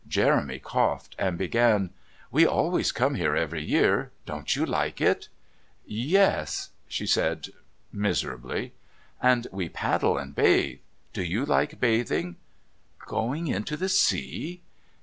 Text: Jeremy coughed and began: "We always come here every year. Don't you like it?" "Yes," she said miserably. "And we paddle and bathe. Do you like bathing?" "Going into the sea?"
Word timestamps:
Jeremy 0.07 0.57
coughed 0.57 1.15
and 1.19 1.37
began: 1.37 1.91
"We 2.31 2.43
always 2.43 2.91
come 2.91 3.13
here 3.13 3.35
every 3.35 3.63
year. 3.63 4.11
Don't 4.25 4.55
you 4.55 4.65
like 4.65 4.99
it?" 4.99 5.27
"Yes," 5.85 6.71
she 6.87 7.05
said 7.05 7.49
miserably. 7.91 8.73
"And 9.21 9.45
we 9.51 9.69
paddle 9.69 10.17
and 10.17 10.33
bathe. 10.33 10.79
Do 11.13 11.21
you 11.21 11.45
like 11.45 11.79
bathing?" 11.79 12.37
"Going 13.05 13.45
into 13.45 13.77
the 13.77 13.89
sea?" 13.89 14.63